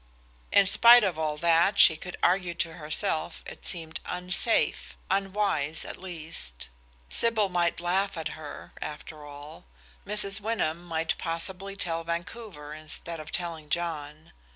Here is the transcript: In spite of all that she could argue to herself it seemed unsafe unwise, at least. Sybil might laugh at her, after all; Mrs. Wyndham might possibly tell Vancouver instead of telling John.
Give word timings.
In 0.51 0.65
spite 0.65 1.03
of 1.03 1.19
all 1.19 1.37
that 1.37 1.77
she 1.77 1.95
could 1.95 2.17
argue 2.23 2.55
to 2.55 2.73
herself 2.73 3.43
it 3.45 3.67
seemed 3.67 3.99
unsafe 4.07 4.97
unwise, 5.11 5.85
at 5.85 5.99
least. 6.01 6.69
Sybil 7.07 7.49
might 7.49 7.79
laugh 7.79 8.17
at 8.17 8.29
her, 8.29 8.73
after 8.81 9.23
all; 9.23 9.65
Mrs. 10.07 10.41
Wyndham 10.41 10.83
might 10.83 11.15
possibly 11.19 11.75
tell 11.75 12.03
Vancouver 12.03 12.73
instead 12.73 13.19
of 13.19 13.31
telling 13.31 13.69
John. 13.69 14.31